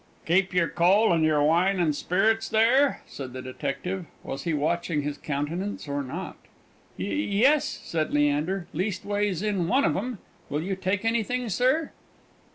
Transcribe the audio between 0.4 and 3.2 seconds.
your coal and your wine and spirits there?"